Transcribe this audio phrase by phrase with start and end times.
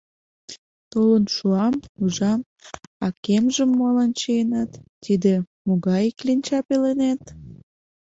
[0.91, 2.41] Толын шуам, ужам—
[3.05, 4.71] а кемжым молан чиенат,
[5.03, 5.33] тиде
[5.65, 7.21] могай кленча пеленет?